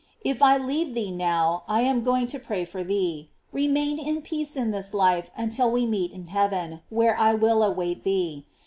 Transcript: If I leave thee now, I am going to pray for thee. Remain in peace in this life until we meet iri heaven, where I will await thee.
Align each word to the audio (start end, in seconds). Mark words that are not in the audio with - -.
If 0.25 0.41
I 0.41 0.57
leave 0.57 0.95
thee 0.95 1.11
now, 1.11 1.61
I 1.67 1.81
am 1.81 2.01
going 2.01 2.25
to 2.25 2.39
pray 2.39 2.65
for 2.65 2.83
thee. 2.83 3.29
Remain 3.51 3.99
in 3.99 4.23
peace 4.23 4.55
in 4.57 4.71
this 4.71 4.95
life 4.95 5.29
until 5.37 5.69
we 5.71 5.85
meet 5.85 6.11
iri 6.11 6.25
heaven, 6.29 6.81
where 6.89 7.15
I 7.15 7.35
will 7.35 7.61
await 7.61 8.03
thee. 8.03 8.47